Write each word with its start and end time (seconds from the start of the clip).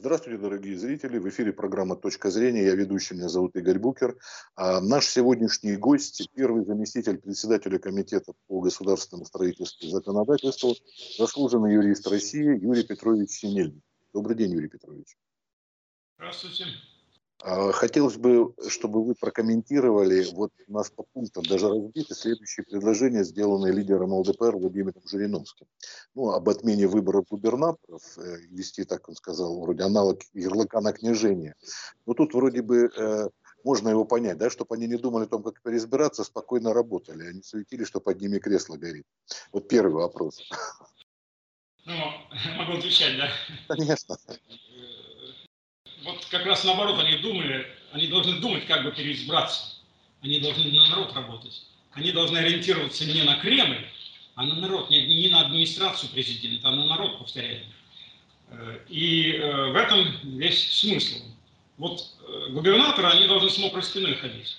Здравствуйте, 0.00 0.38
дорогие 0.38 0.78
зрители. 0.78 1.18
В 1.18 1.28
эфире 1.28 1.52
программа 1.52 1.94
«Точка 1.94 2.30
зрения». 2.30 2.64
Я 2.64 2.74
ведущий, 2.74 3.14
меня 3.14 3.28
зовут 3.28 3.54
Игорь 3.54 3.78
Букер. 3.78 4.16
А 4.56 4.80
наш 4.80 5.04
сегодняшний 5.04 5.76
гость, 5.76 6.26
первый 6.34 6.64
заместитель 6.64 7.18
председателя 7.18 7.78
Комитета 7.78 8.32
по 8.46 8.62
государственному 8.62 9.26
строительству 9.26 9.86
и 9.86 9.90
законодательству, 9.90 10.74
заслуженный 11.18 11.74
юрист 11.74 12.06
России 12.06 12.64
Юрий 12.64 12.84
Петрович 12.84 13.28
Синельник. 13.28 13.84
Добрый 14.14 14.34
день, 14.36 14.52
Юрий 14.52 14.68
Петрович. 14.68 15.18
Здравствуйте. 16.16 16.64
А, 17.42 17.72
хотелось 17.72 18.16
бы, 18.16 18.52
чтобы 18.68 19.02
вы 19.02 19.14
прокомментировали, 19.14 20.26
вот 20.32 20.52
у 20.68 20.72
нас 20.72 20.90
по 20.90 21.04
пунктам 21.04 21.42
даже 21.44 21.68
разбиты 21.68 22.14
следующие 22.14 22.64
предложения, 22.64 23.24
сделанные 23.24 23.72
лидером 23.72 24.12
ЛДПР 24.12 24.56
Владимиром 24.56 25.02
Жириновским. 25.06 25.66
Ну, 26.14 26.30
об 26.30 26.48
отмене 26.48 26.86
выборов 26.86 27.24
губернаторов, 27.30 28.02
э, 28.18 28.36
вести, 28.50 28.84
так 28.84 29.08
он 29.08 29.14
сказал, 29.14 29.58
вроде 29.60 29.84
аналог 29.84 30.20
ярлыка 30.34 30.80
на 30.80 30.92
княжение. 30.92 31.54
Но 32.04 32.12
тут 32.12 32.34
вроде 32.34 32.60
бы 32.60 32.90
э, 32.94 33.28
можно 33.64 33.88
его 33.88 34.04
понять, 34.04 34.36
да, 34.36 34.50
чтобы 34.50 34.74
они 34.74 34.86
не 34.86 34.96
думали 34.96 35.24
о 35.24 35.28
том, 35.28 35.42
как 35.42 35.62
переизбираться, 35.62 36.24
спокойно 36.24 36.74
работали. 36.74 37.28
Они 37.28 37.42
суетились, 37.42 37.86
что 37.86 38.00
под 38.00 38.20
ними 38.20 38.38
кресло 38.38 38.76
горит. 38.76 39.06
Вот 39.52 39.66
первый 39.66 39.94
вопрос. 39.94 40.40
Ну, 41.86 41.94
могу 42.58 42.72
отвечать, 42.72 43.16
да? 43.16 43.28
Конечно 43.68 44.18
вот 46.04 46.26
как 46.26 46.46
раз 46.46 46.64
наоборот 46.64 46.98
они 47.00 47.16
думали, 47.18 47.66
они 47.92 48.06
должны 48.06 48.40
думать, 48.40 48.66
как 48.66 48.84
бы 48.84 48.92
переизбраться. 48.92 49.76
Они 50.22 50.38
должны 50.38 50.70
на 50.70 50.88
народ 50.88 51.14
работать. 51.14 51.62
Они 51.92 52.12
должны 52.12 52.38
ориентироваться 52.38 53.04
не 53.04 53.22
на 53.22 53.36
Кремль, 53.36 53.86
а 54.34 54.44
на 54.44 54.54
народ, 54.54 54.90
не, 54.90 55.02
не 55.06 55.28
на 55.28 55.40
администрацию 55.40 56.10
президента, 56.10 56.68
а 56.68 56.72
на 56.72 56.86
народ, 56.86 57.18
повторяю. 57.18 57.64
Э, 58.50 58.78
и 58.88 59.32
э, 59.32 59.70
в 59.70 59.76
этом 59.76 60.16
весь 60.38 60.78
смысл. 60.78 61.24
Вот 61.78 62.04
э, 62.26 62.50
губернаторы, 62.50 63.08
они 63.08 63.26
должны 63.26 63.50
с 63.50 63.58
мокрой 63.58 63.82
спиной 63.82 64.14
ходить. 64.14 64.56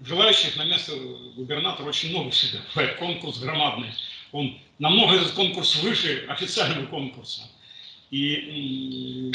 Желающих 0.00 0.56
на 0.56 0.64
место 0.64 0.96
губернатора 1.36 1.88
очень 1.88 2.10
много 2.10 2.30
всегда. 2.30 2.60
Конкурс 2.98 3.38
громадный. 3.38 3.92
Он 4.32 4.58
намного 4.78 5.14
этот 5.14 5.32
конкурс 5.32 5.76
выше 5.76 6.24
официального 6.28 6.86
конкурса. 6.86 7.42
И 8.12 9.30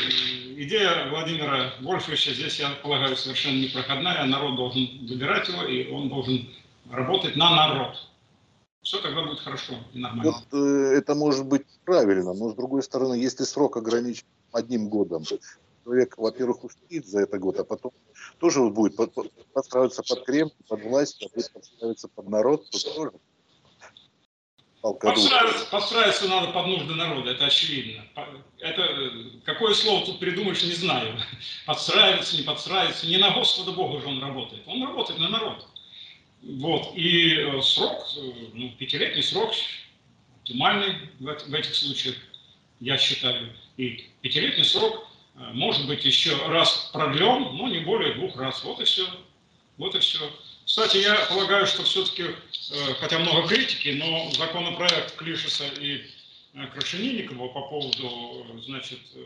идея 0.56 1.09
Владимира 1.09 1.73
Вольфовича 1.81 2.31
здесь, 2.31 2.59
я 2.59 2.70
полагаю, 2.83 3.17
совершенно 3.17 3.59
непроходная. 3.59 4.23
Народ 4.25 4.56
должен 4.56 5.08
выбирать 5.08 5.50
его, 5.50 5.64
и 5.64 5.89
он 5.89 6.09
должен 6.09 6.47
работать 6.92 7.36
на 7.36 7.55
народ. 7.55 7.98
Все 8.83 9.02
тогда 9.02 9.23
будет 9.23 9.39
хорошо 9.39 9.73
и 9.94 10.00
нормально. 10.00 10.31
Вот, 10.31 10.45
э, 10.53 10.94
это 10.95 11.16
может 11.16 11.48
быть 11.48 11.66
правильно, 11.86 12.36
но 12.36 12.52
с 12.52 12.53
другой 12.53 12.83
стороны, 12.83 13.16
если 13.16 13.45
срок 13.45 13.78
ограничен 13.78 14.25
одним 14.52 14.89
годом, 14.89 15.23
человек, 15.83 16.16
во-первых, 16.16 16.64
успеет 16.64 17.08
за 17.08 17.22
это 17.22 17.39
год, 17.39 17.59
а 17.59 17.64
потом 17.64 17.94
тоже 18.38 18.61
будет 18.70 18.95
подстраиваться 19.53 20.03
под 20.03 20.23
Кремль, 20.23 20.52
под 20.67 20.83
власть, 20.83 21.23
а 21.23 21.36
будет 21.36 21.52
подстраиваться 21.52 22.09
под 22.09 22.30
народ, 22.30 22.70
то 22.70 22.94
тоже 22.94 23.11
Подстраиваться, 24.93 25.66
подстраиваться 25.66 26.27
надо 26.27 26.47
под 26.52 26.67
нужды 26.67 26.93
народа, 26.93 27.31
это 27.31 27.45
очевидно. 27.45 28.03
Это, 28.59 29.11
какое 29.45 29.73
слово 29.73 30.05
тут 30.05 30.19
придумаешь, 30.19 30.63
не 30.63 30.73
знаю. 30.73 31.19
Подстраиваться, 31.66 32.38
не 32.38 32.43
подстраиваться. 32.43 33.08
Не 33.08 33.17
на 33.17 33.31
Господа 33.31 33.71
Бога 33.71 34.02
же 34.02 34.08
он 34.08 34.21
работает. 34.21 34.63
Он 34.67 34.83
работает 34.83 35.19
на 35.19 35.30
народ. 35.30 35.67
Вот. 36.41 36.93
И 36.95 37.35
э, 37.35 37.61
срок, 37.61 38.08
э, 38.15 38.31
ну, 38.53 38.71
пятилетний 38.77 39.23
срок, 39.23 39.52
оптимальный 40.41 40.95
в, 41.19 41.53
этих 41.53 41.75
случаях, 41.75 42.15
я 42.80 42.97
считаю. 42.97 43.53
И 43.77 44.05
пятилетний 44.21 44.63
срок 44.63 45.08
э, 45.35 45.39
может 45.53 45.88
быть 45.88 46.05
еще 46.05 46.35
раз 46.47 46.89
продлен, 46.93 47.55
но 47.58 47.67
не 47.67 47.80
более 47.80 48.13
двух 48.13 48.38
раз. 48.38 48.63
Вот 48.63 48.80
и 48.80 48.85
все. 48.85 49.08
Вот 49.77 49.95
и 49.95 49.99
все. 49.99 50.19
Кстати, 50.67 50.97
я 50.97 51.15
полагаю, 51.29 51.65
что 51.65 51.83
все-таки, 51.83 52.23
э, 52.23 52.93
хотя 52.99 53.19
много 53.19 53.47
критики, 53.47 53.87
но 53.97 54.30
законопроект 54.31 55.15
Клишеса 55.15 55.64
и 55.80 56.02
э, 56.53 56.67
Крашенинникова 56.73 57.47
по 57.47 57.61
поводу 57.69 58.45
значит, 58.65 58.99
э, 59.15 59.25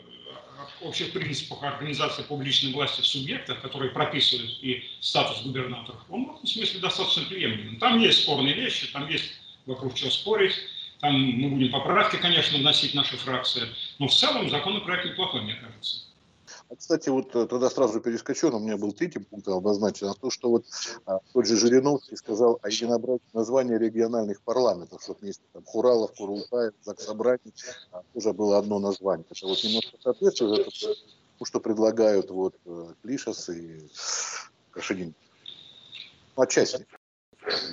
общих 0.82 1.12
принципов 1.12 1.64
организации 1.64 2.22
публичной 2.22 2.74
власти 2.74 3.02
в 3.02 3.08
субъектах, 3.08 3.60
которые 3.60 3.90
прописывают 3.90 4.52
и 4.62 4.88
статус 5.00 5.42
губернаторов, 5.42 6.00
он 6.12 6.26
в 6.26 6.36
этом 6.36 6.46
смысле 6.46 6.80
достаточно 6.80 7.24
приемлем. 7.24 7.80
Там 7.80 8.00
есть 8.00 8.22
спорные 8.22 8.54
вещи, 8.54 8.86
там 8.94 9.10
есть 9.10 9.32
вокруг 9.66 9.96
чего 9.96 10.12
спорить, 10.12 10.54
там 11.00 11.20
мы 11.20 11.50
будем 11.50 11.72
поправки, 11.72 12.18
конечно, 12.18 12.60
вносить 12.60 12.94
наша 12.94 13.18
фракция, 13.18 13.68
но 13.98 14.08
в 14.08 14.14
целом 14.14 14.48
законопроект 14.52 15.06
неплохой, 15.06 15.42
мне 15.42 15.56
кажется. 15.56 16.11
А, 16.72 16.76
кстати, 16.76 17.10
вот 17.10 17.36
э, 17.36 17.48
тогда 17.48 17.70
сразу 17.70 18.00
перескочу, 18.00 18.50
но 18.50 18.58
у 18.58 18.60
меня 18.62 18.78
был 18.78 18.94
третий 18.94 19.20
пункт 19.20 19.48
обозначен, 19.48 20.08
а 20.08 20.14
то, 20.14 20.30
что 20.30 20.50
вот 20.50 20.66
а, 21.06 21.20
тот 21.34 21.46
же 21.46 21.58
Жириновский 21.58 22.16
сказал 22.16 22.60
о 22.62 22.70
единообразии 22.70 23.22
названия 23.34 23.78
региональных 23.78 24.42
парламентов, 24.42 25.02
что 25.04 25.18
вместе 25.20 25.44
там 25.52 25.64
Хуралов, 25.66 26.14
Курултаев, 26.16 26.74
Заксобраний 26.82 27.54
а, 27.92 28.04
тоже 28.14 28.32
было 28.32 28.58
одно 28.58 28.80
название. 28.80 29.26
Это 29.30 29.48
вот 29.48 29.62
немножко 29.64 29.98
соответствует 30.02 30.66
тому, 30.80 31.46
что 31.46 31.60
предлагают 31.60 32.30
вот 32.30 32.56
э, 32.66 32.94
Клишас 33.02 33.50
и 33.50 33.82
Кашинин. 34.72 35.14
Отчасти. 36.38 36.88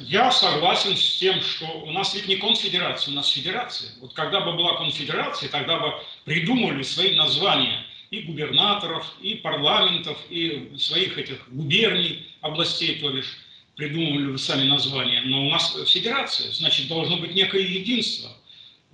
Я 0.00 0.32
согласен 0.32 0.96
с 0.96 1.18
тем, 1.18 1.40
что 1.40 1.66
у 1.84 1.92
нас 1.92 2.14
ведь 2.14 2.26
не 2.26 2.36
конфедерация, 2.36 3.12
у 3.12 3.14
нас 3.14 3.28
федерация. 3.28 3.90
Вот 4.00 4.12
когда 4.14 4.40
бы 4.40 4.56
была 4.56 4.76
конфедерация, 4.78 5.48
тогда 5.50 5.78
бы 5.78 5.92
придумали 6.24 6.82
свои 6.82 7.16
названия– 7.16 7.84
и 8.10 8.22
губернаторов, 8.22 9.14
и 9.20 9.34
парламентов, 9.34 10.18
и 10.30 10.72
своих 10.78 11.18
этих 11.18 11.48
губерний, 11.50 12.26
областей, 12.40 12.98
то 13.00 13.10
лишь 13.10 13.36
придумывали 13.76 14.32
вы 14.32 14.38
сами 14.38 14.66
название. 14.66 15.20
Но 15.22 15.46
у 15.46 15.50
нас 15.50 15.76
федерация, 15.86 16.50
значит, 16.52 16.88
должно 16.88 17.18
быть 17.18 17.34
некое 17.34 17.62
единство. 17.62 18.30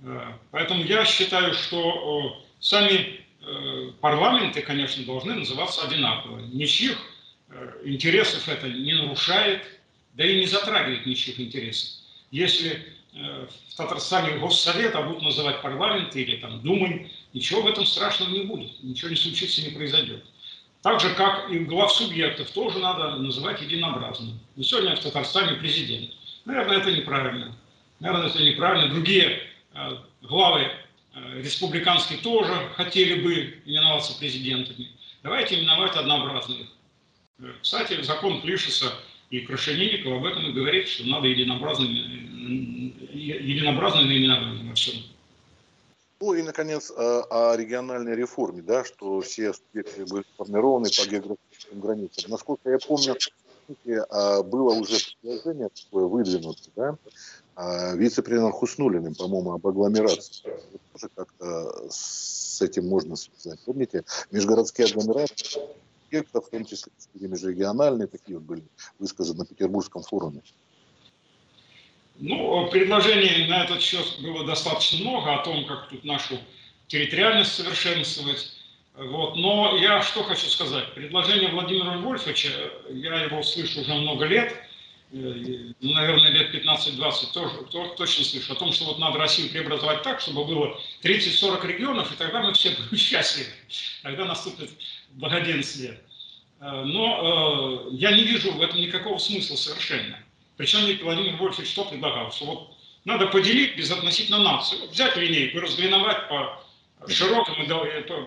Э, 0.03 0.33
поэтому 0.51 0.83
я 0.83 1.05
считаю, 1.05 1.53
что 1.53 2.39
э, 2.39 2.51
сами 2.59 3.21
э, 3.41 3.91
парламенты, 4.01 4.61
конечно, 4.61 5.03
должны 5.03 5.33
называться 5.33 5.85
одинаково. 5.85 6.39
Ничьих 6.53 6.97
интересов 7.85 8.49
это 8.49 8.67
не 8.67 8.93
нарушает, 8.93 9.61
да 10.13 10.25
и 10.25 10.39
не 10.39 10.45
затрагивает 10.45 11.05
ничьих 11.05 11.39
интересов. 11.39 12.01
Если 12.31 12.83
в 13.13 13.77
Татарстане 13.77 14.39
Госсовет, 14.39 14.93
будут 15.05 15.21
называть 15.21 15.61
парламент 15.61 16.13
или 16.17 16.35
там 16.35 16.61
Думань, 16.61 17.09
ничего 17.35 17.61
в 17.61 17.67
этом 17.67 17.85
страшного 17.85 18.29
не 18.29 18.43
будет, 18.43 18.81
ничего 18.81 19.09
не 19.09 19.17
случится, 19.17 19.61
не 19.61 19.69
произойдет. 19.69 20.23
Так 20.81 21.01
же, 21.01 21.13
как 21.15 21.51
и 21.51 21.59
глав 21.59 21.91
субъектов, 21.91 22.49
тоже 22.51 22.79
надо 22.79 23.17
называть 23.17 23.61
единообразно. 23.61 24.39
Но 24.55 24.63
сегодня 24.63 24.95
в 24.95 24.99
Татарстане 24.99 25.57
президент. 25.57 26.11
Наверное, 26.45 26.77
это 26.77 26.91
неправильно. 26.91 27.55
Наверное, 27.99 28.29
это 28.29 28.41
неправильно. 28.41 28.89
Другие 28.89 29.41
э, 29.73 29.97
главы 30.21 30.61
э, 30.61 31.41
республиканские 31.41 32.19
тоже 32.19 32.53
хотели 32.75 33.21
бы 33.21 33.61
именоваться 33.65 34.17
президентами. 34.17 34.91
Давайте 35.23 35.59
именовать 35.59 35.95
однообразных. 35.95 36.67
Э, 37.39 37.51
кстати, 37.61 38.01
закон 38.01 38.41
Клишеса 38.41 38.93
и 39.29 39.39
Крашенинников 39.39 40.13
об 40.13 40.25
этом 40.25 40.45
и 40.45 40.53
говорит, 40.53 40.87
что 40.87 41.05
надо 41.05 41.27
единообразными, 41.27 42.93
э, 43.09 43.17
единообразное 43.17 44.05
наименование 44.05 44.69
во 44.69 44.75
всем. 44.75 45.01
Ну 46.21 46.33
и, 46.33 46.41
наконец, 46.41 46.91
о, 46.91 47.55
региональной 47.55 48.15
реформе, 48.15 48.61
да, 48.61 48.83
что 48.83 49.19
все 49.21 49.53
субъекты 49.53 50.05
были 50.05 50.23
сформированы 50.33 50.89
по 50.89 51.09
географическим 51.09 51.79
границам. 51.79 52.31
Насколько 52.31 52.69
я 52.69 52.77
помню, 52.79 53.15
а, 54.09 54.43
было 54.43 54.73
уже 54.75 54.97
предложение 55.21 55.69
такое 55.69 56.05
выдвинуто, 56.05 56.69
да, 56.75 56.97
а, 57.55 57.95
вице-премьером 57.95 58.51
Хуснулиным, 58.51 59.15
по-моему, 59.15 59.53
об 59.53 59.67
агломерации. 59.67 60.43
Тоже 60.93 61.09
как-то 61.15 61.87
с 61.89 62.61
этим 62.61 62.87
можно 62.87 63.15
связать. 63.15 63.59
Помните, 63.65 64.03
межгородские 64.31 64.87
агломерации, 64.87 65.61
в 66.11 66.49
том 66.49 66.65
числе 66.65 66.91
межрегиональные, 67.15 68.07
такие 68.07 68.37
вот 68.37 68.45
были 68.45 68.63
высказаны 68.99 69.39
на 69.39 69.45
Петербургском 69.45 70.03
форуме. 70.03 70.43
Ну, 72.17 72.67
предложений 72.69 73.47
на 73.47 73.65
этот 73.65 73.81
счет 73.81 74.05
было 74.21 74.45
достаточно 74.45 74.99
много 74.99 75.33
о 75.33 75.43
том, 75.43 75.65
как 75.65 75.89
тут 75.89 76.05
нашу 76.05 76.39
территориальность 76.87 77.53
совершенствовать. 77.53 78.53
Вот. 78.95 79.35
Но 79.35 79.77
я 79.77 80.01
что 80.01 80.23
хочу 80.23 80.47
сказать. 80.47 80.93
Предложение 80.93 81.49
Владимира 81.49 81.97
Вольфовича, 81.97 82.49
я 82.89 83.23
его 83.23 83.43
слышу 83.43 83.81
уже 83.81 83.93
много 83.93 84.25
лет, 84.25 84.55
э, 85.11 85.73
ну, 85.81 85.91
наверное, 85.91 86.31
лет 86.31 86.55
15-20 86.55 87.33
тоже, 87.33 87.89
точно 87.97 88.23
слышу, 88.23 88.53
о 88.53 88.55
том, 88.55 88.71
что 88.71 88.85
вот 88.85 88.99
надо 88.99 89.19
Россию 89.19 89.49
преобразовать 89.49 90.01
так, 90.03 90.21
чтобы 90.21 90.45
было 90.45 90.79
30-40 91.03 91.67
регионов, 91.67 92.13
и 92.13 92.15
тогда 92.15 92.41
мы 92.41 92.53
все 92.53 92.69
будем 92.69 92.95
счастливы. 92.97 93.49
Тогда 94.03 94.23
наступит 94.23 94.69
благоденствие. 95.09 95.99
Э, 96.61 96.83
но 96.85 97.89
э, 97.91 97.95
я 97.95 98.13
не 98.13 98.23
вижу 98.23 98.53
в 98.53 98.61
этом 98.61 98.79
никакого 98.79 99.17
смысла 99.17 99.57
совершенно. 99.57 100.24
Причем 100.57 100.79
Владимир 101.03 101.35
Вольфович 101.35 101.69
что 101.69 101.85
предлагал? 101.85 102.31
Что 102.31 102.45
вот 102.45 102.77
надо 103.03 103.27
поделить 103.27 103.77
безотносительно 103.77 104.39
нацию. 104.39 104.89
взять 104.89 105.15
линейку 105.15 105.57
и 105.57 105.61
по 106.29 106.61
широкому, 107.07 107.67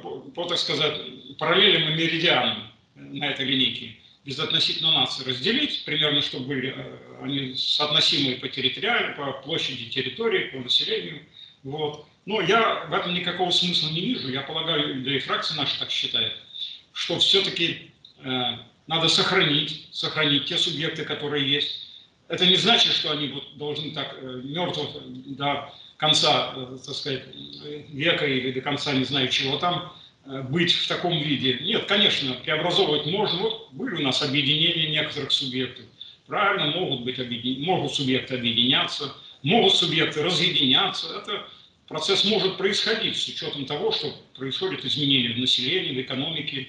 по, 0.01 0.21
по, 0.35 0.45
так 0.45 0.59
сказать, 0.59 1.01
параллелям 1.39 1.91
и 1.91 1.95
меридианам 1.95 2.71
на 2.95 3.31
этой 3.31 3.45
линейке 3.45 3.97
безотносительно 4.29 4.93
нации 4.93 5.25
разделить, 5.25 5.87
примерно, 5.87 6.21
чтобы 6.21 6.49
были 6.49 6.77
они 7.23 7.55
соотносимые 7.55 8.37
по 8.37 8.49
территориально, 8.49 9.17
по 9.17 9.33
площади 9.33 9.89
территории, 9.89 10.51
по 10.51 10.59
населению. 10.59 11.23
Вот. 11.63 12.07
Но 12.27 12.43
я 12.43 12.85
в 12.91 12.93
этом 12.93 13.15
никакого 13.15 13.51
смысла 13.51 13.89
не 13.89 14.03
вижу. 14.03 14.29
Я 14.29 14.43
полагаю, 14.43 15.03
да 15.03 15.15
и 15.15 15.19
фракция 15.19 15.57
наша 15.57 15.79
так 15.79 15.91
считает, 15.91 16.35
что 16.93 17.19
все-таки 17.19 17.91
э, 18.23 18.43
надо 18.87 19.09
сохранить, 19.09 19.89
сохранить 19.93 20.45
те 20.45 20.59
субъекты, 20.59 21.07
которые 21.07 21.51
есть. 21.51 21.88
Это 22.29 22.45
не 22.47 22.57
значит, 22.57 22.93
что 22.93 23.11
они 23.11 23.43
должны 23.57 23.91
так 23.93 24.17
э, 24.21 24.43
мертвых 24.45 24.89
до 25.37 25.73
конца, 25.97 26.53
э, 26.55 26.79
так 26.85 26.95
сказать, 26.95 27.25
века 27.89 28.27
или 28.27 28.53
до 28.53 28.61
конца 28.61 28.93
не 28.93 29.05
знаю 29.05 29.29
чего 29.29 29.57
там 29.57 29.95
э, 30.27 30.43
быть 30.43 30.73
в 30.73 30.87
таком 30.87 31.19
виде. 31.19 31.59
Нет, 31.63 31.87
конечно, 31.87 32.35
преобразовывать 32.35 33.07
можно. 33.07 33.41
Вот 33.41 33.73
были 33.73 33.97
у 33.97 34.03
нас 34.03 34.21
объединения 34.21 34.91
некоторых 34.91 35.33
субъектов. 35.33 35.87
Правильно, 36.27 36.79
могут, 36.79 37.01
быть 37.01 37.19
объедин... 37.19 37.63
могут 37.63 37.95
субъекты 37.95 38.35
объединяться, 38.35 39.15
могут 39.43 39.75
субъекты 39.75 40.23
разъединяться. 40.23 41.09
Это 41.17 41.49
процесс 41.89 42.25
может 42.25 42.59
происходить 42.59 43.17
с 43.17 43.27
учетом 43.27 43.65
того, 43.65 43.91
что 43.91 44.15
происходит 44.37 44.85
изменение 44.85 45.33
в 45.33 45.39
населении, 45.39 45.95
в 45.95 46.03
экономике. 46.03 46.69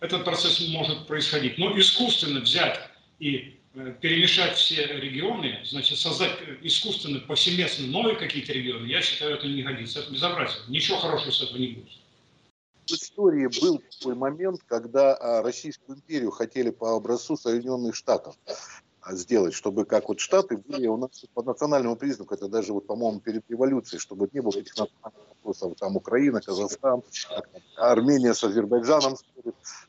Этот 0.00 0.24
процесс 0.24 0.66
может 0.68 1.06
происходить. 1.06 1.58
Но 1.58 1.78
искусственно 1.78 2.40
взять 2.40 2.80
и 3.18 3.58
перемешать 4.00 4.56
все 4.56 4.86
регионы, 4.86 5.60
значит, 5.64 5.98
создать 5.98 6.38
искусственно 6.62 7.20
повсеместно 7.20 7.86
новые 7.88 8.16
какие-то 8.16 8.52
регионы, 8.52 8.86
я 8.86 9.02
считаю, 9.02 9.34
это 9.34 9.46
не 9.46 9.62
годится. 9.62 10.00
Это 10.00 10.12
безобразие. 10.12 10.62
Ничего 10.68 10.98
хорошего 10.98 11.30
с 11.30 11.42
этого 11.42 11.58
не 11.58 11.68
будет. 11.68 11.88
В 12.86 12.92
истории 12.92 13.48
был 13.60 13.82
такой 13.98 14.14
момент, 14.14 14.60
когда 14.66 15.16
а, 15.16 15.42
Российскую 15.42 15.96
империю 15.96 16.30
хотели 16.30 16.70
по 16.70 16.94
образцу 16.94 17.36
Соединенных 17.36 17.96
Штатов. 17.96 18.36
Сделать, 19.10 19.52
чтобы 19.52 19.84
как 19.84 20.08
вот 20.08 20.18
Штаты 20.18 20.56
были 20.56 20.86
у 20.86 20.96
нас 20.96 21.26
по 21.34 21.42
национальному 21.42 21.94
признаку, 21.94 22.34
это 22.34 22.48
даже 22.48 22.72
вот, 22.72 22.86
по-моему, 22.86 23.20
перед 23.20 23.48
революцией, 23.50 24.00
чтобы 24.00 24.30
не 24.32 24.40
было 24.40 24.52
этих 24.52 24.76
национальных 24.78 25.28
вопросов, 25.28 25.74
там 25.78 25.96
Украина, 25.96 26.40
Казахстан, 26.40 27.02
Армения 27.76 28.32
с 28.32 28.42
Азербайджаном. 28.42 29.16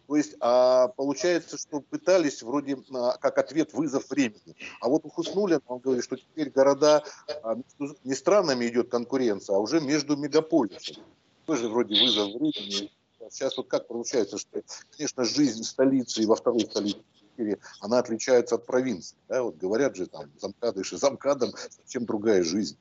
То 0.07 0.15
есть 0.17 0.35
а, 0.41 0.89
получается, 0.89 1.57
что 1.57 1.79
пытались 1.79 2.43
вроде 2.43 2.77
а, 2.93 3.17
как 3.17 3.37
ответ 3.37 3.71
вызов 3.73 4.09
времени. 4.09 4.55
А 4.81 4.89
вот 4.89 5.05
у 5.05 5.09
Хуснулина 5.09 5.61
он 5.67 5.79
говорит, 5.79 6.03
что 6.03 6.17
теперь 6.17 6.49
города, 6.49 7.03
а, 7.41 7.57
не 8.03 8.15
странами 8.15 8.67
идет 8.67 8.89
конкуренция, 8.89 9.55
а 9.55 9.59
уже 9.59 9.79
между 9.79 10.17
мегаполисами. 10.17 11.05
Тоже 11.45 11.69
вроде 11.69 12.01
вызов 12.01 12.33
времени. 12.33 12.91
Сейчас 13.29 13.55
вот 13.55 13.67
как 13.67 13.87
получается, 13.87 14.37
что, 14.37 14.61
конечно, 14.95 15.23
жизнь 15.23 15.63
столицы 15.63 16.21
и 16.21 16.25
во 16.25 16.35
второй 16.35 16.61
столице 16.61 16.99
Питере, 17.35 17.59
она 17.81 17.99
отличается 17.99 18.55
от 18.55 18.65
провинции. 18.65 19.15
Да? 19.27 19.43
Вот 19.43 19.57
говорят 19.57 19.95
же 19.95 20.07
там, 20.07 20.31
замкадыш 20.39 20.93
и 20.93 20.97
замкадом 20.97 21.51
совсем 21.51 22.05
другая 22.05 22.43
жизнь. 22.43 22.77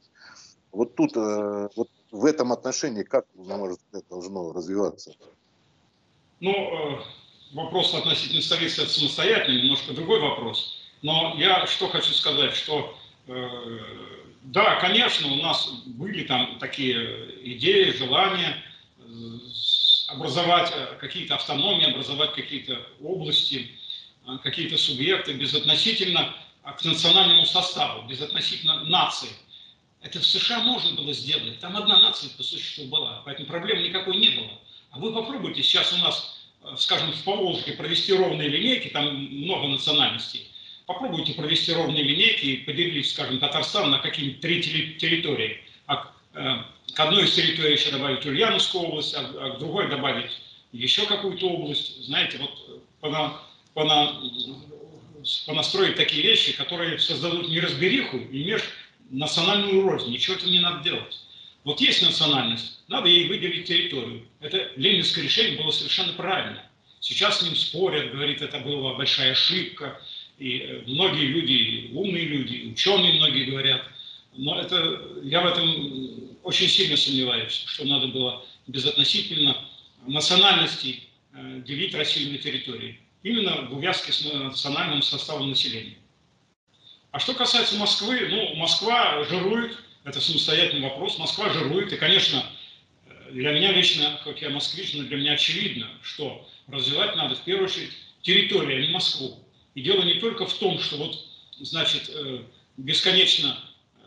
Вот 0.73 0.97
тут, 0.97 1.17
э, 1.17 1.69
вот 1.77 1.89
в 2.11 2.25
этом 2.25 2.53
отношении, 2.53 3.03
как, 3.03 3.27
на 3.35 3.59
ваш 3.59 3.77
взгляд, 3.77 4.05
должно 4.11 4.53
развиваться? 4.53 5.13
Ну, 6.41 6.53
э, 6.53 6.99
вопрос 7.55 7.95
относительно 7.95 8.43
столицы 8.43 8.83
это 8.83 8.91
самостоятельный, 8.91 9.63
немножко 9.63 9.93
другой 9.93 10.21
вопрос. 10.21 10.81
Но 11.03 11.35
я 11.37 11.67
что 11.67 11.89
хочу 11.89 12.13
сказать, 12.13 12.55
что 12.55 12.95
э, 13.29 13.79
да, 14.45 14.79
конечно, 14.81 15.33
у 15.33 15.37
нас 15.37 15.71
были 15.87 16.25
там 16.25 16.59
такие 16.59 17.55
идеи, 17.57 17.91
желания 17.93 18.57
образовать 20.09 20.73
какие-то 21.01 21.37
автономии, 21.37 21.91
образовать 21.91 22.35
какие-то 22.35 22.79
области. 23.01 23.71
А, 24.27 24.39
какие-то 24.39 24.79
субъекты 24.79 25.35
безотносительно 25.35 26.35
а, 26.63 26.73
к 26.73 26.85
национальному 26.85 27.45
составу, 27.45 28.09
безотносительно 28.09 28.85
нации. 28.85 29.29
Это 30.01 30.19
в 30.19 30.25
США 30.25 30.61
можно 30.61 30.93
было 30.97 31.13
сделать. 31.13 31.61
Там 31.61 31.77
одна 31.77 31.99
нация 31.99 32.31
по 32.31 32.43
существу 32.43 32.87
была, 32.87 33.23
поэтому 33.25 33.49
проблем 33.49 33.83
никакой 33.83 34.17
не 34.17 34.31
было. 34.31 34.51
А 34.91 34.99
вы 34.99 35.13
попробуйте 35.13 35.63
сейчас 35.63 35.93
у 35.93 35.99
нас, 35.99 36.39
а, 36.63 36.77
скажем, 36.77 37.13
в 37.13 37.23
Поволжье 37.23 37.75
провести 37.75 38.15
ровные 38.15 38.49
линейки, 38.49 38.89
там 38.89 39.15
много 39.15 39.69
национальностей. 39.69 40.49
Попробуйте 40.87 41.35
провести 41.35 41.73
ровные 41.73 42.03
линейки 42.03 42.45
и 42.47 42.57
поделить, 42.59 43.11
скажем, 43.11 43.39
Татарстан 43.39 43.91
на 43.91 43.99
какие-нибудь 43.99 44.41
три 44.41 44.63
территории. 44.95 45.63
А 45.87 46.13
к 46.33 47.01
одной 47.01 47.25
из 47.25 47.33
территорий 47.33 47.73
еще 47.73 47.91
добавить 47.91 48.27
Ульяновскую 48.27 48.85
область, 48.85 49.15
а 49.15 49.23
к 49.23 49.59
другой 49.59 49.89
добавить 49.89 50.31
еще 50.73 51.07
какую-то 51.07 51.49
область. 51.49 52.05
Знаете, 52.05 52.37
вот 52.39 52.83
понастроить 55.47 55.97
такие 55.97 56.23
вещи, 56.23 56.57
которые 56.57 56.99
создадут 56.99 57.49
неразбериху 57.49 58.19
и 58.19 58.57
межнациональную 59.11 59.83
рознь. 59.83 60.11
Ничего 60.11 60.37
этого 60.37 60.51
не 60.51 60.61
надо 60.61 60.83
делать. 60.85 61.21
Вот 61.65 61.81
есть 61.81 62.03
национальность, 62.03 62.81
надо 62.89 63.09
ей 63.09 63.27
выделить 63.27 63.67
территорию. 63.67 64.27
Это 64.41 64.71
ленинское 64.77 65.25
решение 65.25 65.61
было 65.61 65.71
совершенно 65.71 66.13
правильно. 66.13 66.63
Сейчас 67.01 67.39
с 67.39 67.43
ним 67.43 67.57
спорят, 67.57 68.13
говорит, 68.13 68.43
это 68.43 68.59
была 68.61 68.95
большая 68.95 69.33
ошибка. 69.33 70.01
И 70.39 70.59
э, 70.59 70.83
многие 70.87 71.27
люди, 71.27 71.91
умные 71.93 72.25
люди, 72.25 72.71
ученые 72.71 73.15
многие 73.15 73.45
говорят. 73.45 73.83
Но 74.37 74.61
это, 74.61 75.01
я 75.23 75.43
в 75.43 75.47
этом 75.47 76.39
очень 76.43 76.69
сильно 76.69 76.97
сомневаюсь, 76.97 77.65
что 77.67 77.85
надо 77.85 78.09
было 78.09 78.45
безотносительно 78.67 79.57
национальностей 80.07 81.09
э, 81.33 81.63
делить 81.65 81.95
Россию 81.95 82.33
на 82.33 82.39
территории 82.39 82.99
именно 83.25 83.63
в 83.63 83.77
увязке 83.77 84.13
с 84.13 84.23
национальным 84.23 85.03
составом 85.03 85.49
населения. 85.51 85.97
А 87.11 87.19
что 87.19 87.35
касается 87.35 87.77
Москвы, 87.77 88.29
ну, 88.29 88.55
Москва 88.57 89.25
жирует, 89.25 89.77
это 90.05 90.21
самостоятельный 90.21 90.89
вопрос, 90.89 91.19
Москва 91.19 91.49
жирует, 91.49 91.93
и, 91.93 91.97
конечно, 91.97 92.45
для 93.33 93.53
меня 93.53 93.73
лично, 93.73 94.21
как 94.23 94.41
я 94.43 94.51
москвич, 94.51 94.95
но 94.95 95.05
для 95.05 95.17
меня 95.17 95.33
очевидно, 95.33 95.89
что 96.03 96.47
развивать 96.69 97.17
надо 97.17 97.35
в 97.35 97.41
первую 97.41 97.67
очередь 97.67 97.91
территорию, 98.23 98.79
а 98.79 98.87
не 98.87 98.93
Москву. 98.93 99.39
И 99.75 99.81
дело 99.81 100.03
не 100.03 100.15
только 100.15 100.47
в 100.47 100.53
том, 100.55 100.79
что 100.79 100.99
вот, 100.99 101.27
значит, 101.61 102.11
э, 102.15 102.43
бесконечно 102.77 103.59
э, 103.97 104.07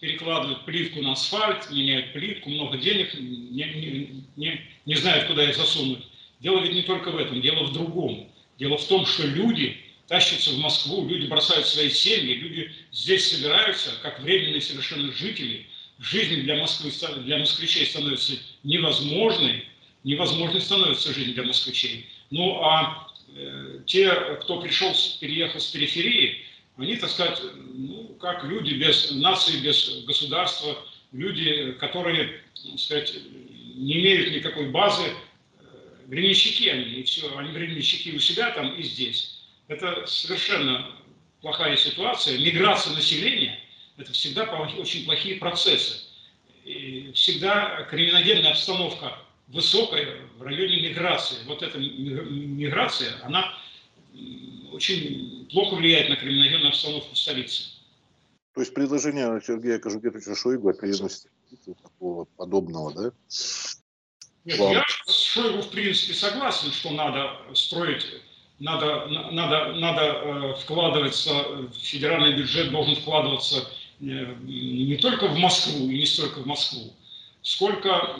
перекладывают 0.00 0.64
плитку 0.64 1.00
на 1.02 1.12
асфальт, 1.12 1.70
меняют 1.70 2.12
плитку, 2.12 2.50
много 2.50 2.78
денег, 2.78 3.14
не, 3.14 3.64
не, 3.64 4.24
не, 4.36 4.60
не 4.86 4.94
знают, 4.96 5.26
куда 5.26 5.48
их 5.48 5.56
засунуть. 5.56 6.04
Дело 6.40 6.60
ведь 6.60 6.72
не 6.72 6.82
только 6.82 7.10
в 7.10 7.16
этом, 7.18 7.40
дело 7.40 7.64
в 7.64 7.72
другом. 7.72 8.29
Дело 8.60 8.76
в 8.76 8.86
том, 8.86 9.06
что 9.06 9.26
люди 9.26 9.78
тащатся 10.06 10.50
в 10.50 10.58
Москву, 10.58 11.08
люди 11.08 11.26
бросают 11.26 11.66
свои 11.66 11.88
семьи, 11.88 12.34
люди 12.34 12.70
здесь 12.92 13.30
собираются, 13.30 13.90
как 14.02 14.20
временные 14.20 14.60
совершенно 14.60 15.10
жители. 15.12 15.66
Жизнь 15.98 16.42
для 16.42 16.56
Москвы, 16.56 16.92
для 17.22 17.38
москвичей 17.38 17.86
становится 17.86 18.34
невозможной, 18.62 19.64
невозможной 20.04 20.60
становится 20.60 21.12
жизнь 21.14 21.32
для 21.34 21.42
москвичей. 21.42 22.06
Ну 22.30 22.62
а 22.62 23.08
э, 23.34 23.80
те, 23.86 24.10
кто 24.42 24.60
пришел, 24.60 24.94
переехал 25.20 25.58
с 25.60 25.66
периферии, 25.66 26.42
они, 26.76 26.96
так 26.96 27.10
сказать, 27.10 27.40
ну, 27.74 28.16
как 28.20 28.44
люди 28.44 28.74
без 28.74 29.10
нации, 29.10 29.58
без 29.60 30.04
государства, 30.04 30.76
люди, 31.12 31.72
которые, 31.72 32.42
так 32.62 32.78
сказать, 32.78 33.14
не 33.74 34.00
имеют 34.00 34.34
никакой 34.34 34.68
базы, 34.70 35.04
временщики 36.10 36.68
они, 36.68 36.82
и 36.82 37.02
все, 37.04 37.38
они 37.38 37.52
временщики 37.52 38.14
у 38.16 38.18
себя 38.18 38.50
там 38.50 38.74
и 38.74 38.82
здесь. 38.82 39.44
Это 39.68 40.04
совершенно 40.06 40.90
плохая 41.40 41.76
ситуация. 41.76 42.36
Миграция 42.36 42.92
населения– 42.94 43.58
это 43.96 44.12
всегда 44.12 44.44
очень 44.44 45.04
плохие 45.04 45.36
процессы. 45.36 46.02
И 46.64 47.12
всегда 47.14 47.84
криминогенная 47.84 48.50
обстановка 48.50 49.18
высокая 49.46 50.20
в 50.36 50.42
районе 50.42 50.88
миграции. 50.88 51.36
Вот 51.46 51.62
эта 51.62 51.78
миграция, 51.78 53.12
она 53.22 53.54
очень 54.72 55.48
плохо 55.52 55.76
влияет 55.76 56.08
на 56.08 56.16
криминогенную 56.16 56.70
обстановку 56.70 57.14
в 57.14 57.18
столице. 57.18 57.62
То 58.54 58.62
есть 58.62 58.74
предложение 58.74 59.40
Сергея 59.46 59.78
Кожугетовича 59.78 60.34
Шойгу 60.34 60.70
о 60.70 60.72
переносе 60.74 61.28
подобного, 62.36 62.92
да? 62.92 63.12
Нет, 64.44 64.58
я 64.58 64.86
с 65.06 65.22
Шойгу, 65.22 65.62
в 65.62 65.70
принципе, 65.70 66.14
согласен, 66.14 66.72
что 66.72 66.90
надо 66.90 67.36
строить, 67.54 68.06
надо, 68.58 69.06
надо, 69.06 69.72
надо 69.74 70.02
э, 70.02 70.54
вкладываться, 70.60 71.68
федеральный 71.82 72.34
бюджет 72.34 72.70
должен 72.70 72.96
вкладываться 72.96 73.68
э, 74.00 74.34
не 74.42 74.96
только 74.96 75.28
в 75.28 75.38
Москву, 75.38 75.90
и 75.90 75.98
не 75.98 76.06
столько 76.06 76.40
в 76.40 76.46
Москву, 76.46 76.92
сколько, 77.42 78.18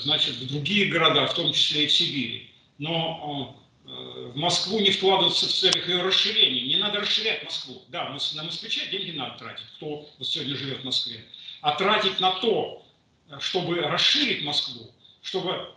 значит, 0.00 0.36
в 0.36 0.48
другие 0.48 0.86
города, 0.86 1.26
в 1.26 1.34
том 1.34 1.52
числе 1.52 1.84
и 1.84 1.86
в 1.86 1.92
Сибири. 1.92 2.50
Но 2.78 3.56
э, 3.86 4.30
в 4.34 4.36
Москву 4.36 4.78
не 4.78 4.90
вкладываться 4.90 5.46
в 5.46 5.52
целях 5.52 5.88
ее 5.88 6.02
расширения. 6.02 6.62
Не 6.62 6.76
надо 6.76 7.00
расширять 7.00 7.44
Москву. 7.44 7.82
Да, 7.88 8.08
на 8.34 8.42
москвича 8.42 8.86
деньги 8.86 9.16
надо 9.16 9.38
тратить, 9.38 9.66
кто 9.76 10.08
вот 10.18 10.28
сегодня 10.28 10.56
живет 10.56 10.80
в 10.80 10.84
Москве. 10.84 11.24
А 11.60 11.72
тратить 11.72 12.18
на 12.18 12.32
то, 12.32 12.82
чтобы 13.40 13.76
расширить 13.76 14.44
Москву, 14.44 14.90
чтобы 15.22 15.68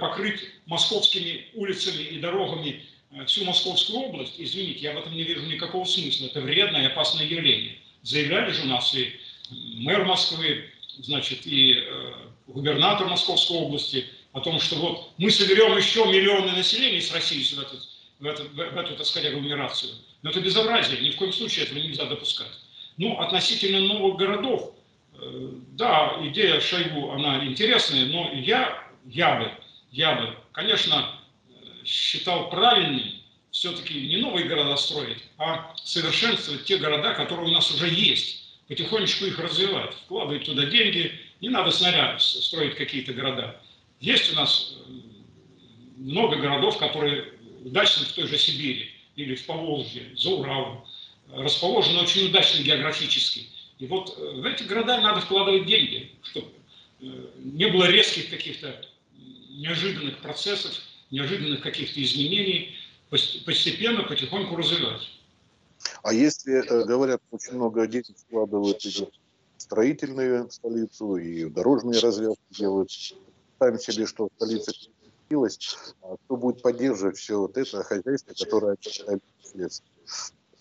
покрыть 0.00 0.40
московскими 0.66 1.46
улицами 1.54 2.02
и 2.02 2.18
дорогами 2.20 2.84
э, 3.10 3.24
всю 3.24 3.44
Московскую 3.44 4.00
область, 4.00 4.34
извините, 4.38 4.80
я 4.80 4.92
в 4.92 4.98
этом 4.98 5.14
не 5.14 5.24
вижу 5.24 5.42
никакого 5.46 5.84
смысла. 5.84 6.26
Это 6.26 6.40
вредное 6.40 6.82
и 6.82 6.86
опасное 6.86 7.26
явление. 7.26 7.78
Заявляли 8.02 8.52
же 8.52 8.62
у 8.62 8.66
нас 8.66 8.94
и 8.94 9.14
мэр 9.50 10.04
Москвы, 10.04 10.70
значит, 10.98 11.46
и 11.46 11.74
э, 11.76 12.12
губернатор 12.46 13.06
Московской 13.06 13.56
области 13.56 14.04
о 14.32 14.40
том, 14.40 14.60
что 14.60 14.76
вот 14.76 15.10
мы 15.16 15.30
соберем 15.30 15.76
еще 15.76 16.04
миллионы 16.04 16.52
населения 16.52 17.00
с 17.00 17.12
России 17.12 17.42
в 17.42 17.58
эту, 17.58 17.78
в 18.20 18.26
эту, 18.26 18.48
в 18.50 18.58
эту 18.58 18.96
так 18.96 19.06
сказать, 19.06 19.32
агломерацию. 19.32 19.92
Но 20.22 20.30
это 20.30 20.40
безобразие, 20.40 21.00
ни 21.00 21.10
в 21.10 21.16
коем 21.16 21.32
случае 21.32 21.64
этого 21.64 21.78
нельзя 21.78 22.04
допускать. 22.04 22.52
Ну, 22.96 23.18
относительно 23.18 23.80
новых 23.80 24.16
городов, 24.16 24.72
э, 24.72 24.83
да, 25.18 26.16
идея 26.22 26.60
Шойгу, 26.60 27.10
она 27.10 27.44
интересная, 27.44 28.06
но 28.06 28.32
я, 28.32 28.84
я 29.06 29.36
бы, 29.36 29.50
я 29.90 30.14
бы, 30.14 30.36
конечно, 30.52 31.20
считал 31.84 32.50
правильным 32.50 33.02
все-таки 33.50 34.08
не 34.08 34.16
новые 34.16 34.48
города 34.48 34.76
строить, 34.76 35.18
а 35.38 35.74
совершенствовать 35.76 36.64
те 36.64 36.78
города, 36.78 37.14
которые 37.14 37.48
у 37.50 37.52
нас 37.52 37.70
уже 37.70 37.88
есть, 37.88 38.58
потихонечку 38.68 39.26
их 39.26 39.38
развивать, 39.38 39.94
вкладывать 39.94 40.44
туда 40.44 40.66
деньги, 40.66 41.12
не 41.40 41.50
надо 41.50 41.70
снаряд 41.70 42.20
строить 42.20 42.74
какие-то 42.74 43.12
города. 43.12 43.60
Есть 44.00 44.32
у 44.32 44.36
нас 44.36 44.76
э, 44.76 44.90
много 45.98 46.36
городов, 46.36 46.78
которые 46.78 47.32
удачны 47.64 48.06
в 48.06 48.12
той 48.12 48.26
же 48.26 48.38
Сибири 48.38 48.90
или 49.14 49.36
в 49.36 49.46
Поволжье, 49.46 50.10
за 50.16 50.30
Уралом, 50.30 50.84
расположены 51.32 52.00
очень 52.00 52.26
удачно 52.26 52.62
географически. 52.62 53.46
И 53.84 53.86
вот 53.86 54.16
э, 54.16 54.40
в 54.40 54.44
эти 54.46 54.62
города 54.62 54.98
надо 54.98 55.20
вкладывать 55.20 55.66
деньги, 55.66 56.10
чтобы 56.22 56.48
э, 57.00 57.04
не 57.36 57.66
было 57.66 57.84
резких 57.84 58.30
каких-то 58.30 58.74
неожиданных 59.50 60.22
процессов, 60.22 60.72
неожиданных 61.10 61.60
каких-то 61.60 62.02
изменений, 62.02 62.74
постепенно, 63.10 64.04
потихоньку 64.04 64.56
развивать. 64.56 65.02
А 66.02 66.14
если, 66.14 66.66
э, 66.66 66.84
говорят, 66.86 67.20
очень 67.30 67.52
много 67.52 67.86
денег 67.86 68.16
вкладывают 68.16 68.82
и 68.86 69.06
строительные 69.58 70.50
столицу, 70.50 71.16
и 71.16 71.44
дорожные 71.50 72.00
развязки 72.00 72.40
делают, 72.48 72.90
ставим 73.56 73.78
себе, 73.78 74.06
что 74.06 74.30
столица 74.36 74.72
переместилась, 74.72 75.76
а 76.00 76.16
кто 76.24 76.36
будет 76.38 76.62
поддерживать 76.62 77.18
все 77.18 77.38
вот 77.38 77.58
это 77.58 77.82
хозяйство, 77.82 78.32
которое? 78.32 78.78
Это 79.54 79.68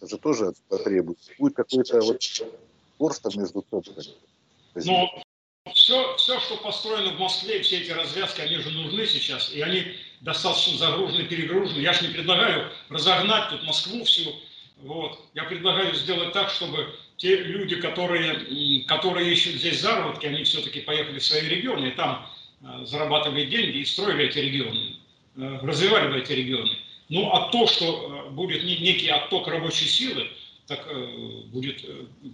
же 0.10 0.18
тоже 0.18 0.54
потребует. 0.68 1.20
Будет 1.40 1.56
какой-то 1.56 2.02
вот 2.02 2.20
горсток 3.00 3.36
между 3.36 3.62
цепками. 3.62 4.06
Ну, 4.76 5.10
все, 5.74 6.16
все, 6.18 6.40
что 6.40 6.58
построено 6.58 7.14
в 7.14 7.20
Москве, 7.20 7.62
все 7.62 7.80
эти 7.80 7.92
развязки, 7.92 8.42
они 8.42 8.58
же 8.58 8.70
нужны 8.72 9.06
сейчас, 9.06 9.52
и 9.54 9.62
они 9.62 9.96
достаточно 10.22 10.78
загружены, 10.78 11.24
перегружены. 11.26 11.80
Я 11.80 11.94
же 11.94 12.08
не 12.08 12.14
предлагаю 12.14 12.72
разогнать 12.90 13.50
тут 13.50 13.64
Москву 13.64 14.04
всю. 14.04 14.34
Вот. 14.82 15.20
Я 15.34 15.44
предлагаю 15.44 15.94
сделать 15.96 16.34
так, 16.34 16.50
чтобы 16.50 16.94
те 17.18 17.38
люди, 17.38 17.76
которые, 17.78 18.84
которые 18.86 19.32
ищут 19.32 19.56
здесь 19.56 19.82
заработки, 19.82 20.26
они 20.26 20.44
все-таки 20.44 20.82
поехали 20.82 21.20
в 21.20 21.26
свои 21.26 21.48
регионы, 21.48 21.88
и 21.88 21.92
там 21.92 22.28
э, 22.62 22.86
зарабатывали 22.86 23.46
деньги 23.46 23.78
и 23.78 23.86
строили 23.86 24.26
эти 24.26 24.40
регионы, 24.40 24.98
э, 25.38 25.60
развивали 25.62 26.12
бы 26.12 26.20
эти 26.20 26.34
регионы. 26.34 26.76
Ну, 27.10 27.32
а 27.32 27.50
то, 27.52 27.68
что 27.68 28.26
э, 28.28 28.30
будет 28.32 28.64
некий 28.64 29.08
отток 29.08 29.48
рабочей 29.48 29.86
силы, 29.86 30.30
так 30.68 30.88
будет 31.48 31.84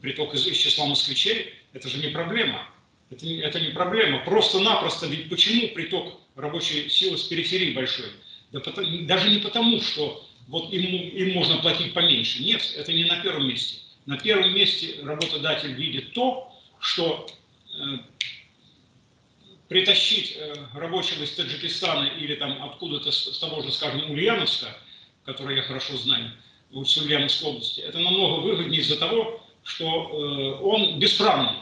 приток 0.01 0.36
из 0.36 0.43
числа 0.55 0.86
москвичей, 0.86 1.53
это 1.74 1.89
же 1.89 1.98
не 1.98 2.09
проблема. 2.09 2.67
Это, 3.09 3.25
это 3.27 3.59
не 3.59 3.71
проблема. 3.71 4.19
Просто-напросто, 4.19 5.07
ведь 5.07 5.29
почему 5.29 5.69
приток 5.69 6.19
рабочей 6.36 6.89
силы 6.89 7.17
с 7.17 7.24
периферии 7.24 7.74
большой? 7.74 8.12
Да 8.51 8.59
потому, 8.59 8.88
даже 9.05 9.29
не 9.29 9.39
потому, 9.39 9.81
что 9.81 10.27
вот 10.48 10.71
им, 10.74 10.83
им 10.83 11.33
можно 11.33 11.57
платить 11.57 11.93
поменьше. 11.93 12.43
Нет, 12.43 12.74
это 12.75 12.91
не 12.91 13.05
на 13.05 13.21
первом 13.21 13.48
месте. 13.48 13.77
На 14.05 14.17
первом 14.17 14.53
месте 14.53 15.00
работодатель 15.03 15.74
видит 15.74 16.13
то, 16.13 16.51
что 16.79 17.27
э, 17.79 17.98
притащить 19.67 20.36
э, 20.36 20.55
рабочего 20.74 21.24
из 21.24 21.31
Таджикистана 21.31 22.05
или 22.05 22.36
там 22.36 22.63
откуда-то 22.63 23.12
с, 23.12 23.36
с 23.36 23.39
того 23.39 23.62
же, 23.62 23.71
скажем, 23.71 24.09
Ульяновска, 24.09 24.75
который 25.25 25.57
я 25.57 25.62
хорошо 25.62 25.95
знаю, 25.98 26.31
с 26.72 26.98
Ульяновской 26.98 27.50
области, 27.50 27.82
это 27.82 28.00
намного 28.00 28.42
выгоднее 28.42 28.82
из-за 28.82 28.98
того, 28.98 29.42
что 29.64 29.86
э, 29.86 30.64
он 30.64 31.00
бесправный 31.00 31.58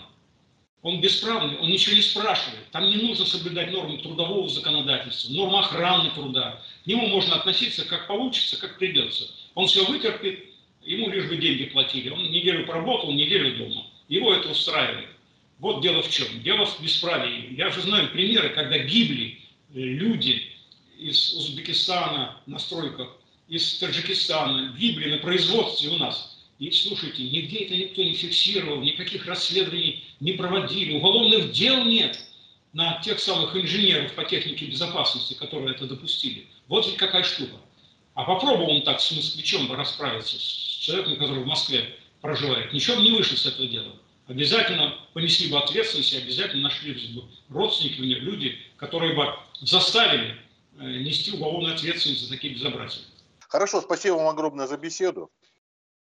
он 0.87 1.01
бесправный, 1.01 1.57
он 1.57 1.69
ничего 1.69 1.95
не 1.95 2.01
спрашивает. 2.01 2.69
Там 2.71 2.85
не 2.89 2.95
нужно 2.95 3.25
соблюдать 3.25 3.71
нормы 3.71 3.97
трудового 3.97 4.47
законодательства, 4.47 5.33
нормы 5.33 5.59
охраны 5.59 6.11
труда. 6.11 6.61
К 6.83 6.87
нему 6.87 7.07
можно 7.07 7.35
относиться 7.35 7.83
как 7.85 8.07
получится, 8.07 8.57
как 8.57 8.77
придется. 8.77 9.25
Он 9.55 9.67
все 9.67 9.85
вытерпит, 9.85 10.45
ему 10.83 11.09
лишь 11.09 11.25
бы 11.25 11.35
деньги 11.35 11.65
платили. 11.65 12.09
Он 12.09 12.31
неделю 12.31 12.65
поработал, 12.65 13.11
неделю 13.11 13.57
дома. 13.57 13.85
Его 14.07 14.33
это 14.33 14.49
устраивает. 14.49 15.09
Вот 15.59 15.81
дело 15.81 16.01
в 16.03 16.09
чем. 16.09 16.27
Дело 16.43 16.65
в 16.65 16.81
бесправии. 16.81 17.53
Я 17.55 17.69
же 17.69 17.81
знаю 17.81 18.09
примеры, 18.11 18.49
когда 18.49 18.77
гибли 18.77 19.39
э, 19.73 19.79
люди 19.79 20.43
из 20.97 21.33
Узбекистана 21.33 22.39
на 22.45 22.59
стройках, 22.59 23.09
из 23.47 23.77
Таджикистана, 23.79 24.75
гибли 24.77 25.11
на 25.11 25.17
производстве 25.17 25.89
у 25.89 25.97
нас– 25.97 26.33
и 26.59 26.71
слушайте, 26.71 27.23
нигде 27.23 27.59
это 27.65 27.75
никто 27.75 28.01
не 28.01 28.13
фиксировал, 28.13 28.81
никаких 28.81 29.27
расследований 29.27 30.03
не 30.19 30.33
проводили, 30.33 30.95
уголовных 30.95 31.51
дел 31.51 31.85
нет 31.85 32.19
на 32.73 32.99
тех 33.01 33.19
самых 33.19 33.55
инженеров 33.55 34.13
по 34.13 34.25
технике 34.25 34.65
безопасности, 34.65 35.35
которые 35.35 35.75
это 35.75 35.85
допустили. 35.85 36.47
Вот 36.67 36.87
ведь 36.87 36.97
какая 36.97 37.23
штука. 37.23 37.57
А 38.15 38.23
попробовал 38.23 38.71
он 38.71 38.81
так 38.81 38.99
с 38.99 39.11
москвичом 39.11 39.71
расправиться, 39.71 40.37
с 40.39 40.77
человеком, 40.81 41.17
который 41.17 41.43
в 41.43 41.47
Москве 41.47 41.95
проживает. 42.21 42.73
Ничего 42.73 42.97
бы 42.97 43.03
не 43.03 43.11
вышло 43.11 43.35
с 43.35 43.45
этого 43.45 43.67
дела. 43.67 43.93
Обязательно 44.25 44.95
понесли 45.13 45.49
бы 45.49 45.59
ответственность, 45.59 46.13
и 46.13 46.17
обязательно 46.17 46.63
нашлись 46.63 47.05
бы 47.09 47.23
родственники 47.49 48.01
у 48.01 48.03
них, 48.03 48.19
люди, 48.19 48.57
которые 48.77 49.13
бы 49.13 49.35
заставили 49.61 50.35
э, 50.79 50.97
нести 50.97 51.31
уголовную 51.31 51.75
ответственность 51.75 52.23
за 52.23 52.29
такие 52.29 52.55
безобразия. 52.55 53.03
Хорошо, 53.47 53.81
спасибо 53.81 54.15
вам 54.15 54.27
огромное 54.27 54.67
за 54.67 54.77
беседу. 54.77 55.31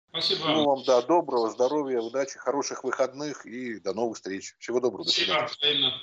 Спасибо. 0.10 0.48
Ну, 0.48 0.65
вам, 0.65 0.84
да, 0.84 1.01
доброго, 1.01 1.50
здоровья, 1.50 2.00
удачи, 2.00 2.39
хороших 2.39 2.84
выходных 2.84 3.46
и 3.46 3.79
до 3.79 3.94
новых 3.94 4.17
встреч. 4.17 4.56
Всего 4.58 4.79
доброго. 4.79 5.03
Спасибо, 5.03 5.39
до 5.41 5.48
свидания. 5.48 5.94